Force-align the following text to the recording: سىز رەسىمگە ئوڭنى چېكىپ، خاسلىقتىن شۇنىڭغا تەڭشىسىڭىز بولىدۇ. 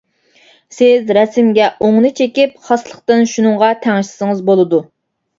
سىز 0.75 1.09
رەسىمگە 1.17 1.67
ئوڭنى 1.87 2.09
چېكىپ، 2.19 2.55
خاسلىقتىن 2.69 3.21
شۇنىڭغا 3.33 3.69
تەڭشىسىڭىز 3.85 4.41
بولىدۇ. 4.49 4.81